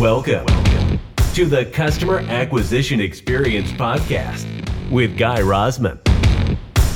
[0.00, 0.46] Welcome
[1.34, 4.46] to the Customer Acquisition Experience Podcast
[4.90, 5.98] with Guy Rosman.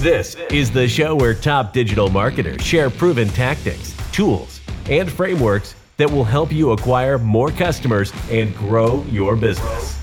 [0.00, 6.10] This is the show where top digital marketers share proven tactics, tools, and frameworks that
[6.10, 10.00] will help you acquire more customers and grow your business.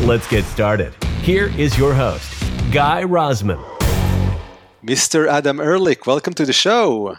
[0.00, 0.94] Let's get started.
[1.20, 2.32] Here is your host,
[2.72, 3.62] Guy Rosman.
[4.82, 5.28] Mr.
[5.28, 7.18] Adam Ehrlich, welcome to the show.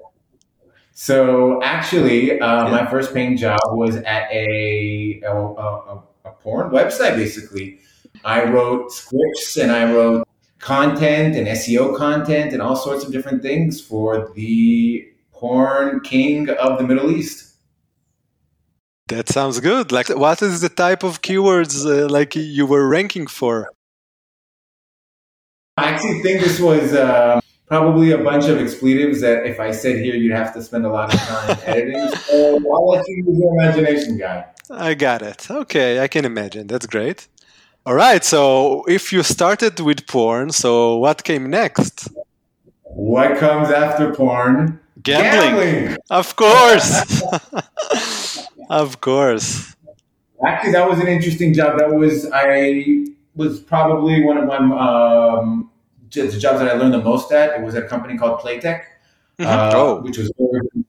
[0.94, 2.72] So actually, uh, yeah.
[2.72, 6.03] my first paying job was at a, a, a, a
[6.44, 7.80] porn website, basically.
[8.24, 10.28] I wrote scripts and I wrote
[10.59, 16.78] content and SEO content and all sorts of different things for the porn king of
[16.78, 17.56] the Middle East.
[19.09, 19.92] That sounds good.
[19.92, 23.70] Like, what is the type of keywords uh, like you were ranking for?
[25.75, 29.98] I actually think this was uh, probably a bunch of expletives that if I said
[29.98, 32.10] here, you'd have to spend a lot of time editing.
[32.10, 34.46] So I'll let you use your imagination, guy.
[34.69, 35.50] I got it.
[35.50, 36.68] Okay, I can imagine.
[36.68, 37.28] That's great.
[37.85, 38.24] All right.
[38.24, 42.07] So if you started with porn, so what came next?
[42.84, 44.79] What comes after porn?
[45.01, 45.56] Gambling.
[45.56, 45.97] Gambling.
[46.09, 47.22] Of course.
[48.69, 49.75] of course.
[50.46, 51.78] Actually, that was an interesting job.
[51.80, 55.69] That was I was probably one of my um,
[56.12, 57.59] the jobs that I learned the most at.
[57.59, 58.84] It was at a company called Playtech,
[59.40, 59.45] mm-hmm.
[59.45, 60.01] uh, oh.
[60.01, 60.31] which was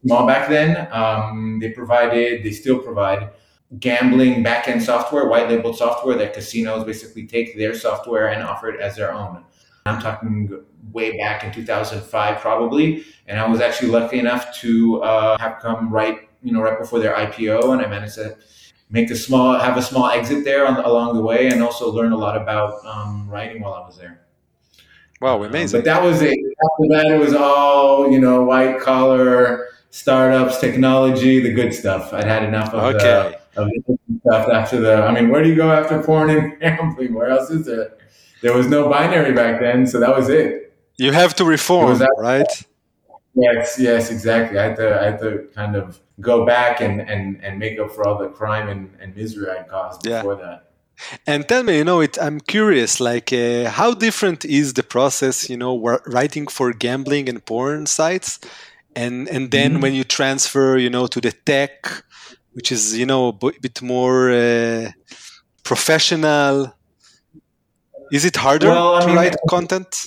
[0.06, 0.88] small back then.
[0.92, 3.30] Um, they provided, they still provide
[3.78, 8.80] gambling backend software, white labeled software that casinos basically take their software and offer it
[8.80, 9.44] as their own.
[9.86, 13.04] I'm talking way back in 2005, probably.
[13.26, 17.00] And I was actually lucky enough to uh, have come right, you know, right before
[17.00, 18.36] their IPO, and I managed to
[18.90, 22.12] make a small, have a small exit there on, along the way, and also learn
[22.12, 24.20] a lot about um, writing while I was there.
[25.20, 25.78] Wow, amazing!
[25.78, 26.38] Um, but that was it.
[26.38, 32.12] After that, it was all you know, white collar startups, technology, the good stuff.
[32.12, 33.04] I'd had enough of okay.
[33.04, 33.70] the, of
[34.20, 35.02] stuff after the.
[35.02, 37.14] I mean, where do you go after porn and gambling?
[37.14, 37.96] Where else is there?
[38.42, 40.74] There was no binary back then, so that was it.
[40.96, 42.46] You have to reform, that, right?
[43.34, 44.58] Yes, yes, exactly.
[44.58, 47.90] I had to, I had to kind of go back and, and, and make up
[47.90, 50.44] for all the crime and, and misery I caused before yeah.
[50.44, 50.70] that.
[51.26, 55.50] And tell me, you know, it, I'm curious, like, uh, how different is the process,
[55.50, 55.76] you know,
[56.06, 58.38] writing for gambling and porn sites,
[58.94, 59.80] and and then mm-hmm.
[59.80, 62.03] when you transfer, you know, to the tech,
[62.54, 64.90] which is, you know, a bit more uh,
[65.62, 66.74] professional.
[68.12, 70.06] Is it harder well, to mean, write content?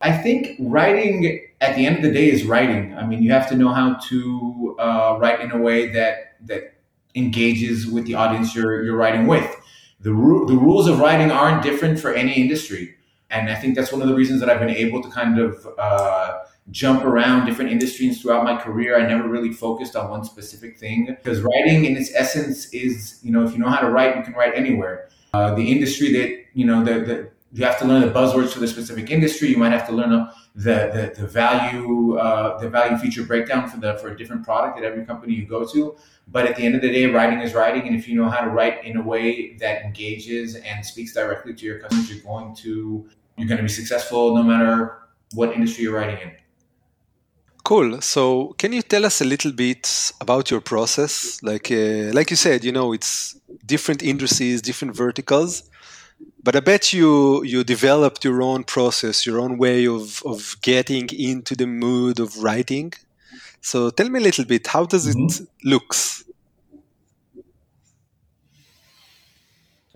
[0.00, 2.94] I think writing at the end of the day is writing.
[2.94, 6.74] I mean, you have to know how to uh, write in a way that that
[7.14, 9.48] engages with the audience you're you're writing with
[10.00, 12.94] the, ru- the rules of writing aren't different for any industry.
[13.30, 15.66] And I think that's one of the reasons that I've been able to kind of
[15.78, 16.38] uh,
[16.70, 18.98] jump around different industries throughout my career.
[18.98, 23.32] I never really focused on one specific thing because writing, in its essence, is you
[23.32, 25.08] know if you know how to write, you can write anywhere.
[25.32, 28.68] Uh, the industry that you know the you have to learn the buzzwords for the
[28.68, 29.48] specific industry.
[29.48, 33.78] You might have to learn the the, the value uh, the value feature breakdown for
[33.78, 35.96] the for a different product at every company you go to.
[36.28, 38.40] But at the end of the day, writing is writing, and if you know how
[38.40, 42.54] to write in a way that engages and speaks directly to your customers, you're going
[42.56, 44.98] to you're going to be successful no matter
[45.34, 46.32] what industry you're writing in.
[47.66, 48.00] Cool.
[48.00, 51.42] So, can you tell us a little bit about your process?
[51.42, 53.34] Like, uh, like you said, you know, it's
[53.66, 55.64] different industries, different verticals,
[56.44, 61.08] but I bet you you developed your own process, your own way of of getting
[61.10, 62.92] into the mood of writing.
[63.62, 64.68] So, tell me a little bit.
[64.68, 65.26] How does mm-hmm.
[65.26, 66.22] it looks?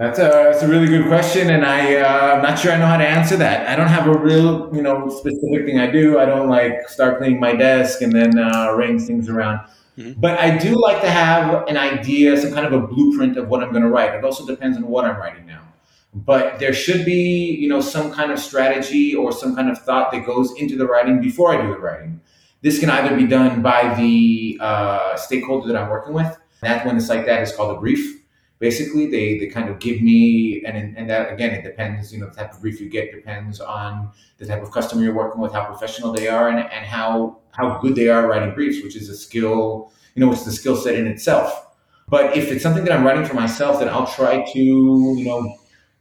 [0.01, 2.87] That's a, that's a really good question, and I, uh, I'm not sure I know
[2.87, 3.69] how to answer that.
[3.69, 6.19] I don't have a real, you know, specific thing I do.
[6.19, 9.59] I don't like start cleaning my desk and then uh, arrange things around.
[9.99, 10.19] Mm-hmm.
[10.19, 13.63] But I do like to have an idea, some kind of a blueprint of what
[13.63, 14.15] I'm going to write.
[14.15, 15.69] It also depends on what I'm writing now.
[16.15, 20.13] But there should be, you know, some kind of strategy or some kind of thought
[20.13, 22.23] that goes into the writing before I do the writing.
[22.63, 26.39] This can either be done by the uh, stakeholder that I'm working with.
[26.63, 28.20] That when it's like that is called a brief
[28.61, 32.27] basically they they kind of give me and and that again it depends you know
[32.27, 35.53] the type of brief you get depends on the type of customer you're working with
[35.53, 39.09] how professional they are and, and how how good they are writing briefs which is
[39.09, 41.67] a skill you know it's the skill set in itself.
[42.09, 45.57] But if it's something that i'm writing for myself then i'll try to you know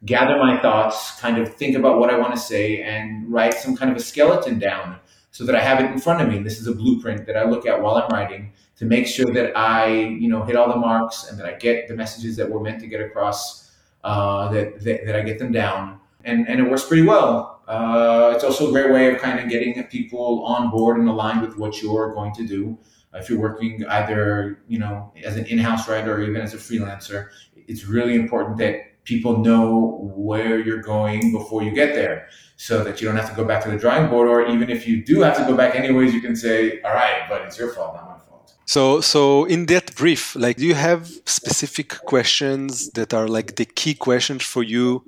[0.05, 3.75] gather my thoughts kind of think about what i want to say and write some
[3.75, 4.97] kind of a skeleton down
[5.31, 6.39] so that i have it in front of me.
[6.39, 9.55] This is a blueprint that i look at while i'm writing to make sure that
[9.57, 12.61] I, you know, hit all the marks and that I get the messages that we're
[12.61, 13.71] meant to get across,
[14.05, 15.99] uh, that, that, that I get them down.
[16.23, 17.61] And, and it works pretty well.
[17.67, 21.41] Uh, it's also a great way of kind of getting people on board and aligned
[21.41, 22.77] with what you're going to do.
[23.13, 27.29] If you're working either, you know, as an in-house writer or even as a freelancer,
[27.67, 33.01] it's really important that people know where you're going before you get there so that
[33.01, 34.29] you don't have to go back to the drawing board.
[34.29, 37.23] Or even if you do have to go back anyways, you can say, all right,
[37.27, 38.28] but it's your fault, not my
[38.69, 43.65] so, so in that brief, like, do you have specific questions that are like the
[43.65, 45.03] key questions for you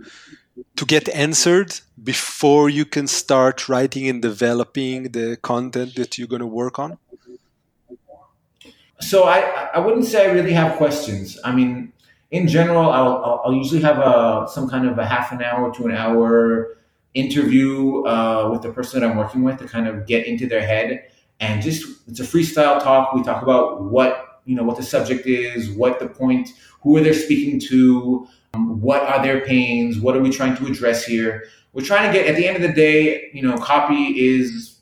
[0.77, 6.39] to get answered before you can start writing and developing the content that you're going
[6.39, 6.97] to work on?
[8.99, 11.37] So, I, I wouldn't say I really have questions.
[11.43, 11.93] I mean,
[12.31, 15.85] in general, I'll, I'll usually have a some kind of a half an hour to
[15.85, 16.77] an hour
[17.13, 20.65] interview uh, with the person that I'm working with to kind of get into their
[20.65, 21.11] head
[21.41, 23.13] and just it's a freestyle talk.
[23.13, 26.49] We talk about what you know what the subject is, what the point,
[26.81, 30.67] who are they speaking to, um, what are their pains, what are we trying to
[30.67, 31.43] address here.
[31.73, 34.79] We're trying to get at the end of the day, you know, copy is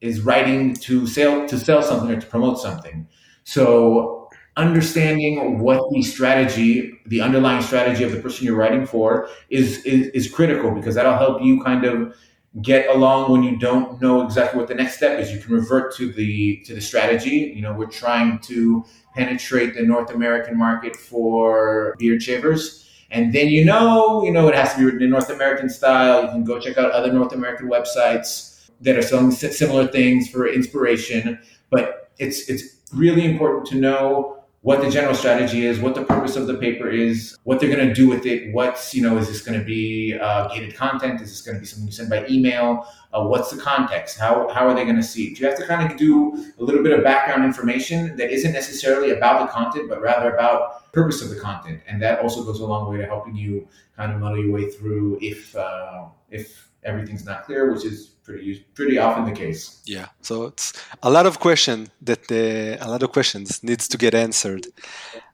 [0.00, 3.08] is writing to sell to sell something or to promote something.
[3.44, 9.84] So understanding what the strategy, the underlying strategy of the person you're writing for is,
[9.84, 12.14] is, is critical because that'll help you kind of
[12.62, 15.32] get along when you don't know exactly what the next step is.
[15.32, 17.52] You can revert to the to the strategy.
[17.54, 22.86] You know, we're trying to penetrate the North American market for beard shavers.
[23.12, 26.22] And then you know, you know, it has to be written in North American style.
[26.22, 30.48] You can go check out other North American websites that are selling similar things for
[30.48, 31.38] inspiration.
[31.70, 36.36] But it's it's really important to know what the general strategy is, what the purpose
[36.36, 38.52] of the paper is, what they're going to do with it.
[38.52, 41.20] What's, you know, is this going to be uh, gated content?
[41.22, 42.86] Is this going to be something you send by email?
[43.14, 44.18] Uh, what's the context?
[44.18, 45.40] How, how are they going to see it?
[45.40, 49.12] You have to kind of do a little bit of background information that isn't necessarily
[49.12, 51.80] about the content, but rather about purpose of the content.
[51.86, 54.70] And that also goes a long way to helping you kind of muddle your way
[54.70, 59.60] through if, uh, if everything's not clear, which is pretty pretty often the case.
[59.84, 60.72] Yeah, so it's
[61.02, 64.66] a lot of question that uh, a lot of questions needs to get answered.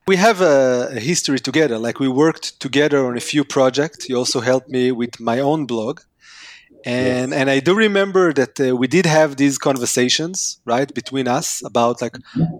[0.06, 1.78] We have a, a, history together.
[1.78, 4.08] Like we worked together on a few projects.
[4.08, 6.00] You also helped me with my own blog,
[6.84, 7.40] and yes.
[7.40, 12.00] and I do remember that uh, we did have these conversations right between us about
[12.00, 12.16] like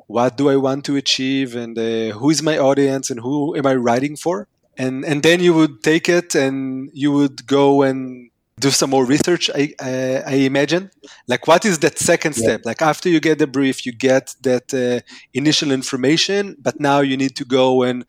[0.06, 3.66] what do I want to achieve and uh, who is my audience and who am
[3.66, 4.48] I writing for.
[4.78, 9.04] And and then you would take it and you would go and do some more
[9.04, 10.90] research I, uh, I imagine
[11.28, 12.68] like what is that second step yeah.
[12.68, 15.00] like after you get the brief you get that uh,
[15.34, 18.06] initial information but now you need to go and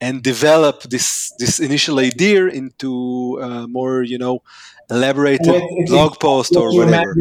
[0.00, 4.42] and develop this this initial idea into uh, more you know
[4.90, 7.14] elaborated well, blog post or whatever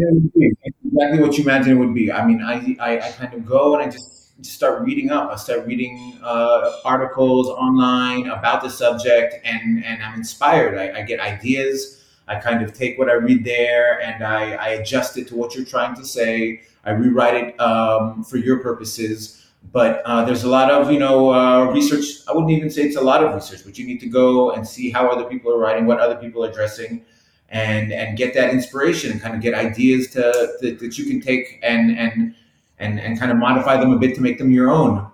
[0.85, 3.73] exactly what you imagine it would be i mean i i, I kind of go
[3.73, 5.29] and i just just start reading up.
[5.31, 10.77] I start reading uh, articles online about the subject, and and I'm inspired.
[10.77, 11.98] I, I, get ideas.
[12.29, 15.55] I kind of take what I read there and I, I adjust it to what
[15.55, 16.61] you're trying to say.
[16.85, 19.35] I rewrite it um, for your purposes.
[19.73, 22.05] But uh, there's a lot of you know uh, research.
[22.27, 24.65] I wouldn't even say it's a lot of research, but you need to go and
[24.65, 27.03] see how other people are writing, what other people are addressing,
[27.49, 30.21] and and get that inspiration and kind of get ideas to,
[30.61, 32.35] to that you can take and and
[32.79, 35.05] and and kind of modify them a bit to make them your own.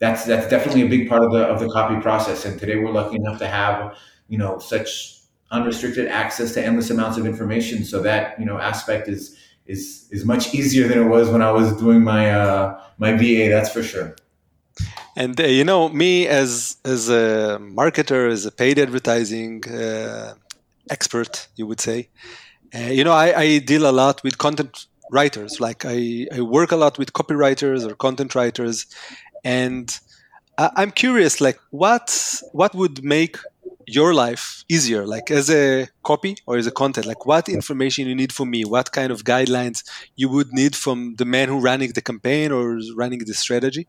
[0.00, 2.44] That's that's definitely a big part of the of the copy process.
[2.44, 3.96] And today we're lucky enough to have
[4.28, 5.17] you know such
[5.50, 7.84] unrestricted access to endless amounts of information.
[7.84, 9.36] So that you know aspect is
[9.66, 13.48] is is much easier than it was when I was doing my uh, my BA.
[13.48, 14.16] That's for sure.
[15.16, 20.34] And uh, you know, me as as a marketer, as a paid advertising uh,
[20.90, 22.08] expert, you would say,
[22.74, 25.60] uh, you know, I, I, deal a lot with content writers.
[25.60, 28.86] Like I, I work a lot with copywriters or content writers,
[29.44, 29.90] and
[30.56, 33.38] I, I'm curious, like what what would make
[33.88, 35.06] your life easier?
[35.06, 37.06] Like as a copy or as a content?
[37.06, 38.64] Like what information you need from me?
[38.64, 39.82] What kind of guidelines
[40.16, 43.86] you would need from the man who running the campaign or running the strategy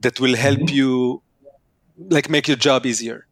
[0.00, 0.74] that will help mm-hmm.
[0.74, 1.22] you
[2.10, 3.26] like make your job easier?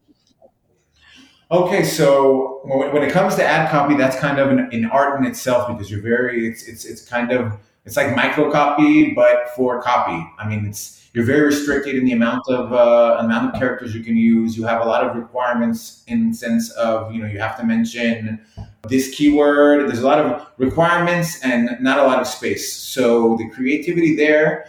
[1.51, 5.19] Okay so when, when it comes to ad copy that's kind of an, an art
[5.19, 9.49] in itself because you're very it's it's, it's kind of it's like micro copy but
[9.55, 13.59] for copy i mean it's you're very restricted in the amount of uh, amount of
[13.59, 14.57] characters you can use.
[14.57, 18.41] You have a lot of requirements in sense of you know you have to mention
[18.89, 19.87] this keyword.
[19.87, 22.75] There's a lot of requirements and not a lot of space.
[22.75, 24.65] So the creativity there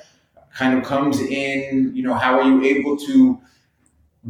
[0.53, 1.93] kind of comes in.
[1.97, 3.41] You know, how are you able to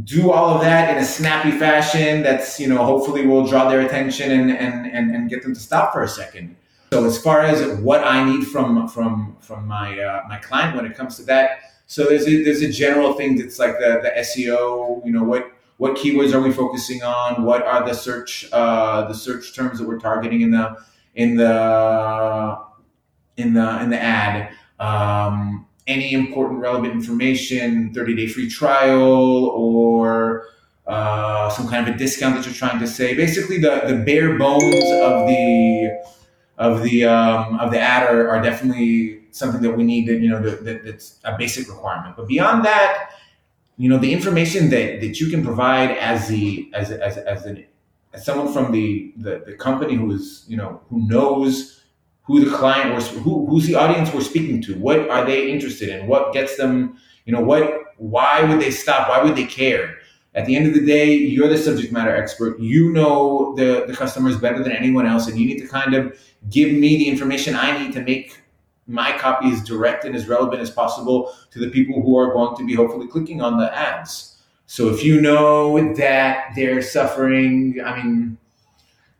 [0.05, 3.81] do all of that in a snappy fashion that's you know hopefully will draw their
[3.81, 6.55] attention and and and, and get them to stop for a second.
[6.95, 10.87] So as far as what I need from from from my uh, my client when
[10.87, 14.11] it comes to that so there's a, there's a general thing that's like the, the
[14.21, 17.43] SEO, you know, what what keywords are we focusing on?
[17.43, 20.77] What are the search uh, the search terms that we're targeting in the
[21.17, 22.59] in the
[23.37, 24.53] in the in the ad?
[24.79, 30.47] Um, any important relevant information, 30 day free trial, or
[30.87, 33.15] uh, some kind of a discount that you're trying to say.
[33.15, 36.15] Basically, the the bare bones of the
[36.59, 40.29] of the um, of the ad are, are definitely something that we need that you
[40.29, 42.17] know that, that, that's a basic requirement.
[42.17, 43.11] But beyond that
[43.77, 47.65] you know the information that that you can provide as the as as as, an,
[48.13, 51.83] as someone from the, the the company who is you know who knows
[52.23, 55.89] who the client was who, who's the audience we're speaking to what are they interested
[55.89, 59.97] in what gets them you know what why would they stop why would they care
[60.35, 63.95] at the end of the day you're the subject matter expert you know the the
[63.95, 66.19] customers better than anyone else and you need to kind of
[66.51, 68.45] give me the information i need to make
[68.87, 72.57] my copy is direct and as relevant as possible to the people who are going
[72.57, 74.37] to be hopefully clicking on the ads.
[74.67, 78.39] So if you know that they're suffering, I mean,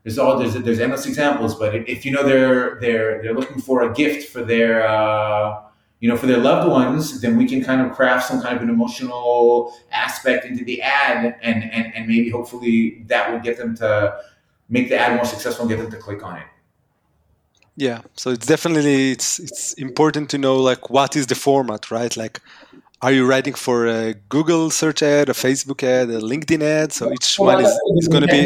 [0.03, 3.91] there's all there's there's endless examples, but if you know they're they're they're looking for
[3.91, 5.63] a gift for their uh,
[6.05, 8.63] you know for their loved ones, then we can kind of craft some kind of
[8.63, 13.75] an emotional aspect into the ad, and and and maybe hopefully that will get them
[13.77, 13.89] to
[14.69, 16.49] make the ad more successful and get them to click on it.
[17.77, 22.15] Yeah so it's definitely it's it's important to know like what is the format right?
[22.15, 22.37] Like
[23.01, 26.93] are you writing for a google search ad a facebook ad a linkedin ad?
[26.93, 28.43] So each well, one is, is going to be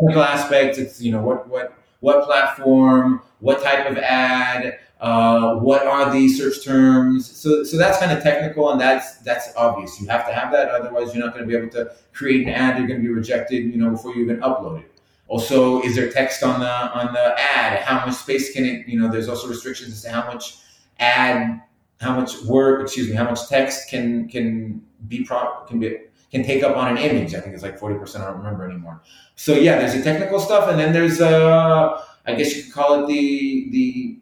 [0.00, 1.66] technical aspects it's you know what what
[2.00, 7.98] what platform what type of ad uh, what are the search terms so so that's
[7.98, 11.34] kind of technical and that's that's obvious you have to have that otherwise you're not
[11.34, 13.90] going to be able to create an ad you're going to be rejected you know
[13.90, 14.94] before you even upload it
[15.26, 17.80] also, is there text on the on the ad?
[17.80, 18.86] How much space can it?
[18.86, 20.58] You know, there's also restrictions as to how much
[20.98, 21.62] ad,
[22.00, 25.98] how much word, excuse me, how much text can can be pro, can be
[26.30, 27.34] can take up on an image.
[27.34, 28.22] I think it's like forty percent.
[28.22, 29.00] I don't remember anymore.
[29.34, 33.02] So yeah, there's the technical stuff, and then there's uh, I guess you could call
[33.02, 34.18] it the the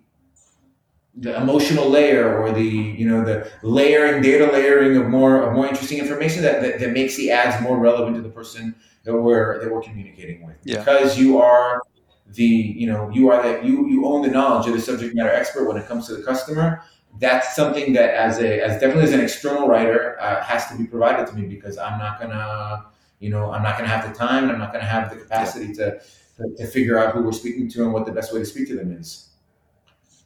[1.17, 5.67] the emotional layer or the you know the layering data layering of more of more
[5.67, 9.61] interesting information that, that, that makes the ads more relevant to the person that we're
[9.61, 10.79] that we're communicating with yeah.
[10.79, 11.83] because you are
[12.29, 15.31] the you know you are that you you own the knowledge of the subject matter
[15.31, 16.83] expert when it comes to the customer
[17.19, 20.87] that's something that as a as definitely as an external writer uh, has to be
[20.87, 22.87] provided to me because i'm not gonna
[23.19, 25.67] you know i'm not gonna have the time and i'm not gonna have the capacity
[25.67, 25.73] yeah.
[25.75, 26.01] to,
[26.39, 28.67] to, to figure out who we're speaking to and what the best way to speak
[28.67, 29.29] to them is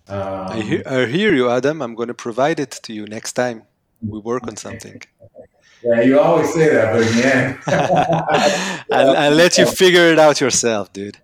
[0.09, 3.33] um, I, hear, I hear you adam i'm going to provide it to you next
[3.33, 3.63] time
[4.01, 5.03] we work on something
[5.83, 8.85] yeah, you always say that, but yeah.
[8.91, 11.19] I'll, I'll, let you figure it out yourself, dude.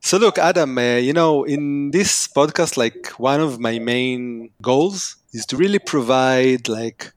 [0.00, 5.16] So look, Adam, uh, you know, in this podcast, like one of my main goals
[5.32, 7.12] is to really provide like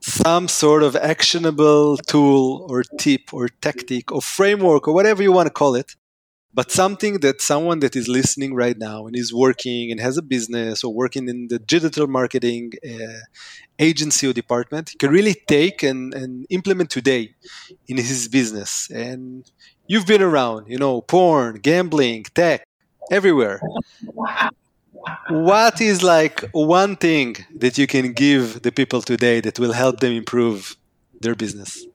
[0.00, 5.46] some sort of actionable tool or tip or tactic or framework or whatever you want
[5.46, 5.96] to call it
[6.56, 10.22] but something that someone that is listening right now and is working and has a
[10.22, 13.20] business or working in the digital marketing uh,
[13.78, 17.34] agency or department can really take and, and implement today
[17.88, 18.90] in his business.
[18.90, 19.44] And
[19.86, 22.66] you've been around you know porn gambling tech
[23.12, 23.60] everywhere.
[25.28, 30.00] What is like one thing that you can give the people today that will help
[30.00, 30.76] them improve
[31.20, 31.86] their business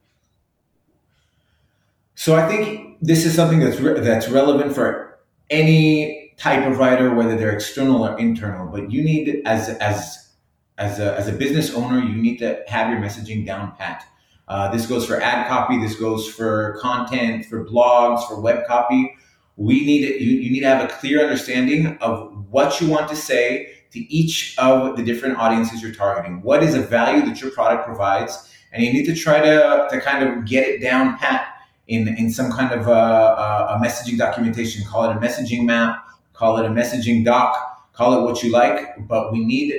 [2.22, 5.18] so I think this is something that's re- that's relevant for
[5.50, 8.68] any type of writer, whether they're external or internal.
[8.68, 10.30] But you need, as as
[10.78, 14.06] as a, as a business owner, you need to have your messaging down pat.
[14.48, 15.80] Uh, this goes for ad copy.
[15.80, 19.16] This goes for content, for blogs, for web copy.
[19.56, 23.16] We need you, you need to have a clear understanding of what you want to
[23.16, 26.44] say to each of the different audiences you're targeting.
[26.44, 30.00] What is a value that your product provides, and you need to try to to
[30.00, 31.50] kind of get it down pat
[31.91, 34.83] in, in some kind of a, a, messaging documentation.
[34.86, 39.07] Call it a messaging map, call it a messaging doc, call it what you like,
[39.10, 39.77] but we need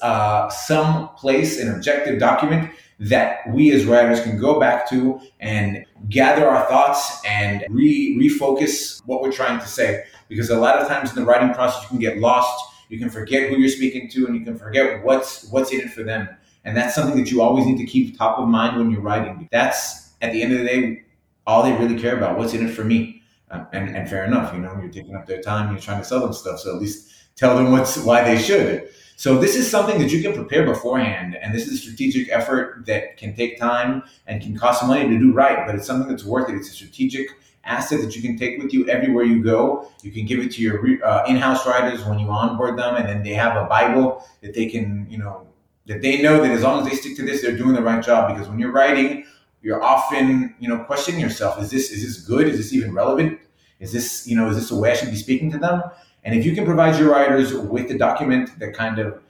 [0.00, 5.84] uh, some place, an objective document that we as writers can go back to and
[6.08, 10.04] gather our thoughts and re- refocus what we're trying to say.
[10.28, 12.66] Because a lot of times in the writing process, you can get lost.
[12.88, 15.90] You can forget who you're speaking to, and you can forget what's what's in it
[15.90, 16.28] for them.
[16.64, 19.48] And that's something that you always need to keep top of mind when you're writing.
[19.50, 21.04] That's at the end of the day
[21.48, 22.38] all they really care about.
[22.38, 23.22] What's in it for me?
[23.50, 26.04] Um, and, and fair enough, you know, you're taking up their time, you're trying to
[26.04, 26.60] sell them stuff.
[26.60, 28.90] So at least tell them what's why they should.
[29.16, 32.84] So this is something that you can prepare beforehand, and this is a strategic effort
[32.86, 36.24] that can take time and can cost money to do right, but it's something that's
[36.24, 36.54] worth it.
[36.54, 37.26] It's a strategic
[37.64, 39.90] asset that you can take with you everywhere you go.
[40.02, 43.24] You can give it to your uh, in-house writers when you onboard them, and then
[43.24, 45.48] they have a Bible that they can, you know,
[45.86, 48.04] that they know that as long as they stick to this, they're doing the right
[48.04, 48.32] job.
[48.32, 49.17] Because when you're writing
[49.62, 51.60] you're often you know questioning yourself.
[51.60, 52.48] Is this is this good?
[52.48, 53.40] Is this even relevant?
[53.80, 55.82] Is this you know is this the way i should be speaking to them?
[56.24, 59.20] And if you can provide your writers with a document that kind of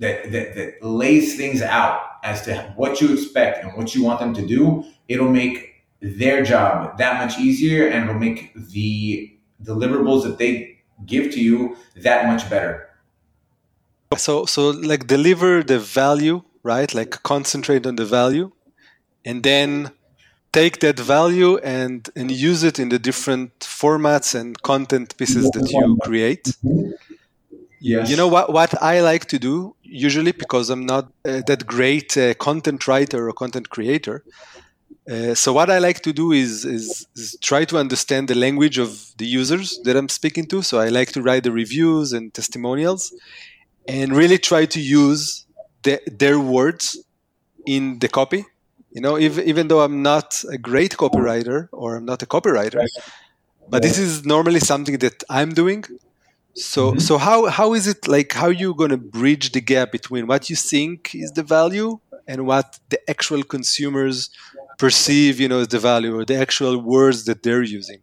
[0.00, 4.18] that, that, that lays things out as to what you expect and what you want
[4.18, 9.32] them to do it'll make their job that much easier and it'll make the
[9.62, 12.88] deliverables that they give to you that much better.
[14.16, 16.92] So so like deliver the value right?
[16.94, 18.52] Like concentrate on the value
[19.24, 19.90] and then
[20.52, 25.70] take that value and and use it in the different formats and content pieces that
[25.70, 26.56] you create
[27.80, 28.10] yes.
[28.10, 32.16] you know what what i like to do usually because i'm not uh, that great
[32.16, 34.22] uh, content writer or content creator
[35.10, 38.78] uh, so what I like to do is, is, is try to understand the language
[38.78, 40.62] of the users that I'm speaking to.
[40.62, 43.12] So I like to write the reviews and testimonials,
[43.88, 45.44] and really try to use
[45.82, 46.98] the, their words
[47.66, 48.44] in the copy
[48.94, 52.84] you know even, even though i'm not a great copywriter or i'm not a copywriter
[53.68, 55.84] but this is normally something that i'm doing
[56.54, 56.98] so mm-hmm.
[56.98, 60.26] so how how is it like how are you going to bridge the gap between
[60.26, 64.30] what you think is the value and what the actual consumers
[64.78, 68.02] perceive you know as the value or the actual words that they're using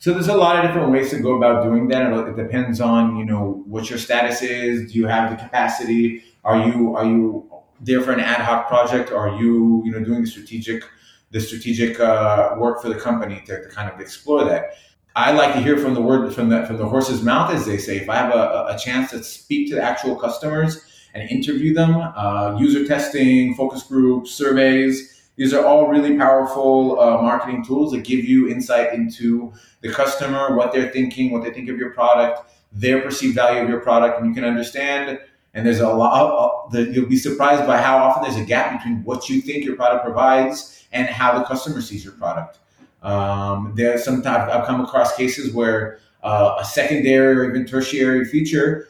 [0.00, 2.12] so there's a lot of different ways to go about doing that.
[2.28, 4.92] It depends on you know what your status is.
[4.92, 6.22] Do you have the capacity?
[6.44, 9.10] Are you are you there for an ad hoc project?
[9.10, 10.84] Or are you, you know, doing the strategic,
[11.30, 14.74] the strategic uh, work for the company to, to, kind of explore that?
[15.16, 17.78] I like to hear from the word from the from the horse's mouth, as they
[17.78, 17.96] say.
[17.96, 21.96] If I have a, a chance to speak to the actual customers and interview them,
[21.96, 25.14] uh, user testing, focus groups, surveys.
[25.36, 30.56] These are all really powerful uh, marketing tools that give you insight into the customer,
[30.56, 34.18] what they're thinking, what they think of your product, their perceived value of your product,
[34.18, 35.20] and you can understand
[35.54, 39.02] and there's a lot that you'll be surprised by how often there's a gap between
[39.04, 42.58] what you think your product provides and how the customer sees your product.
[43.02, 48.88] Um, there's sometimes I've come across cases where uh, a secondary or even tertiary feature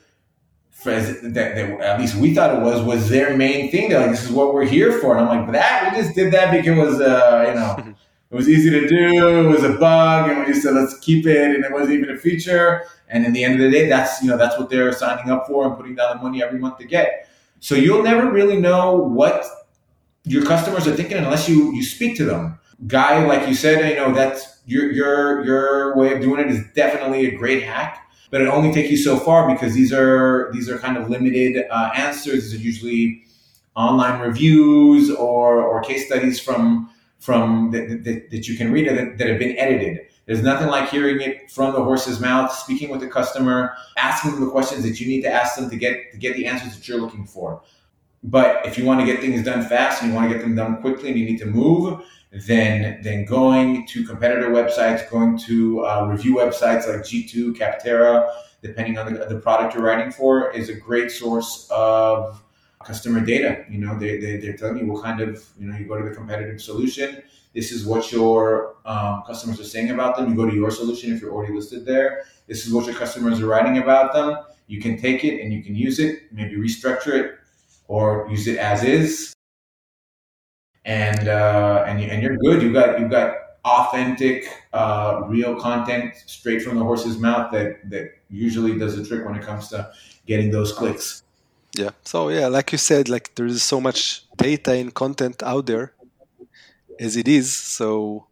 [0.84, 3.88] that, that, at least we thought it was was their main thing.
[3.88, 6.32] They're like, "This is what we're here for," and I'm like, "That we just did
[6.32, 7.94] that because it was, uh, you know."
[8.30, 9.38] It was easy to do.
[9.38, 12.10] It was a bug, and we just said, "Let's keep it." And it wasn't even
[12.10, 12.84] a feature.
[13.08, 15.46] And in the end of the day, that's you know that's what they're signing up
[15.46, 17.28] for and putting down the money every month to get.
[17.60, 19.44] So you'll never really know what
[20.24, 22.58] your customers are thinking unless you you speak to them.
[22.86, 26.62] Guy, like you said, you know that's your your your way of doing it is
[26.74, 30.68] definitely a great hack, but it only takes you so far because these are these
[30.68, 32.50] are kind of limited uh, answers.
[32.50, 33.24] These are usually
[33.74, 39.18] online reviews or or case studies from from that, that, that you can read that,
[39.18, 40.06] that have been edited.
[40.26, 44.40] There's nothing like hearing it from the horse's mouth, speaking with the customer, asking them
[44.44, 46.86] the questions that you need to ask them to get to get the answers that
[46.86, 47.62] you're looking for.
[48.22, 50.54] but if you want to get things done fast and you want to get them
[50.54, 52.02] done quickly and you need to move,
[52.32, 58.30] then then going to competitor websites, going to uh, review websites like G2, Capterra,
[58.62, 62.42] depending on the, the product you're writing for, is a great source of
[62.84, 63.64] customer data.
[63.68, 66.08] You know, they, they, they're telling you what kind of, you know, you go to
[66.08, 67.22] the competitive solution.
[67.54, 70.30] This is what your um, customers are saying about them.
[70.30, 72.24] You go to your solution if you're already listed there.
[72.46, 74.38] This is what your customers are writing about them.
[74.66, 77.38] You can take it and you can use it, maybe restructure it
[77.88, 79.32] or use it as is.
[80.84, 82.62] And, uh, and, you, and you're good.
[82.62, 88.10] You got, you got authentic, uh, real content straight from the horse's mouth that, that
[88.30, 89.90] usually does the trick when it comes to
[90.26, 91.22] getting those clicks.
[91.74, 91.90] Yeah.
[92.04, 95.92] So yeah, like you said, like there is so much data and content out there
[96.98, 97.56] as it is.
[97.56, 98.26] So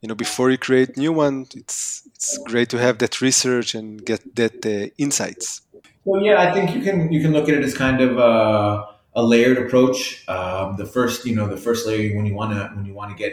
[0.00, 4.04] you know, before you create new one, it's it's great to have that research and
[4.04, 5.62] get that uh, insights.
[6.04, 8.86] Well, yeah, I think you can you can look at it as kind of a,
[9.14, 10.26] a layered approach.
[10.28, 13.10] Um, the first, you know, the first layer when you want to when you want
[13.10, 13.32] to get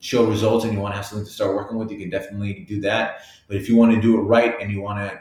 [0.00, 2.64] show results and you want to have something to start working with, you can definitely
[2.68, 3.20] do that.
[3.48, 5.20] But if you want to do it right and you want to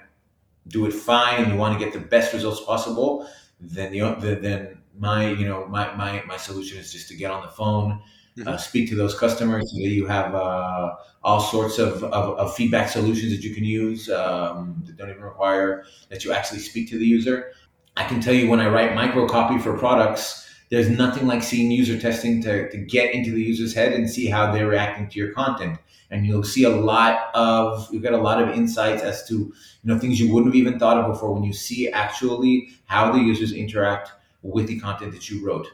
[0.67, 3.27] do it fine and you want to get the best results possible,
[3.59, 7.31] then the, the then my you know my, my my solution is just to get
[7.31, 8.01] on the phone
[8.37, 8.47] mm-hmm.
[8.47, 13.31] uh, speak to those customers you have uh, all sorts of, of, of, feedback solutions
[13.31, 17.05] that you can use um, that don't even require that you actually speak to the
[17.05, 17.51] user
[17.97, 21.71] i can tell you when i write micro copy for products there's nothing like seeing
[21.71, 25.19] user testing to, to get into the user's head and see how they're reacting to
[25.19, 25.79] your content
[26.11, 29.53] and you'll see a lot of you get a lot of insights as to you
[29.83, 33.19] know things you wouldn't have even thought of before when you see actually how the
[33.19, 35.67] users interact with the content that you wrote.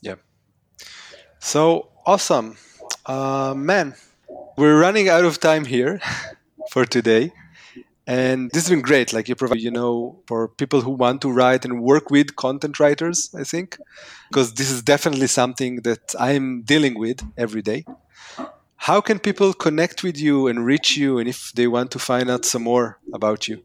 [0.00, 0.14] Yeah.
[1.40, 2.56] So awesome,
[3.06, 3.94] uh, man.
[4.56, 6.00] We're running out of time here
[6.70, 7.32] for today.
[8.08, 9.12] And this has been great.
[9.12, 12.80] Like you provide, you know, for people who want to write and work with content
[12.80, 13.76] writers, I think,
[14.30, 17.84] because this is definitely something that I'm dealing with every day.
[18.76, 22.30] How can people connect with you and reach you and if they want to find
[22.30, 23.62] out some more about you?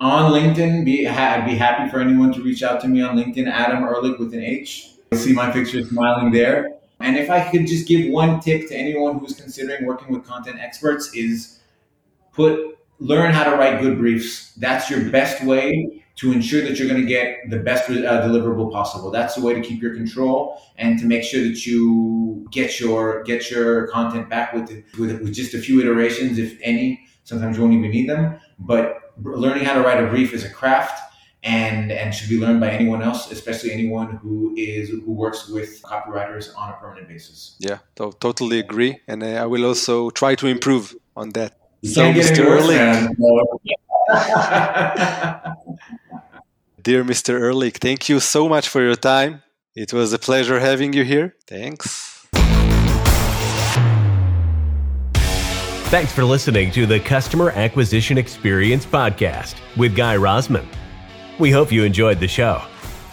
[0.00, 3.50] On linkedin be i'd be happy for anyone to reach out to me on linkedin
[3.50, 4.92] adam ehrlich with an h.
[5.10, 6.72] You see my picture smiling there.
[7.00, 10.58] And if i could just give one tip to anyone who's considering working with content
[10.60, 11.55] experts is
[12.36, 16.88] put learn how to write good briefs that's your best way to ensure that you're
[16.88, 19.10] going to get the best uh, deliverable possible.
[19.10, 23.22] That's the way to keep your control and to make sure that you get your
[23.24, 27.06] get your content back with, with with just a few iterations, if any.
[27.24, 28.38] Sometimes you won't even need them.
[28.58, 31.02] But learning how to write a brief is a craft
[31.42, 35.82] and and should be learned by anyone else, especially anyone who is who works with
[35.82, 37.56] copywriters on a permanent basis.
[37.58, 41.65] Yeah, to- totally agree, and I will also try to improve on that.
[41.86, 42.44] You so, Mr.
[42.44, 42.76] Ehrlich.
[46.82, 47.40] Dear Mr.
[47.40, 49.44] Ehrlich, thank you so much for your time.
[49.76, 51.36] It was a pleasure having you here.
[51.46, 52.26] Thanks.
[55.92, 60.66] Thanks for listening to the Customer Acquisition Experience Podcast with Guy Rozman.
[61.38, 62.62] We hope you enjoyed the show.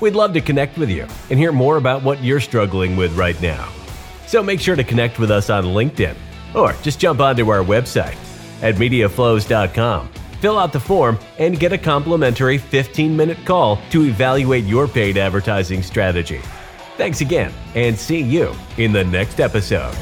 [0.01, 3.39] We'd love to connect with you and hear more about what you're struggling with right
[3.39, 3.71] now.
[4.25, 6.15] So make sure to connect with us on LinkedIn
[6.55, 8.17] or just jump onto our website
[8.63, 10.09] at mediaflows.com
[10.43, 15.17] fill out the form, and get a complimentary 15 minute call to evaluate your paid
[15.17, 16.41] advertising strategy.
[16.97, 19.95] Thanks again, and see you in the next episode.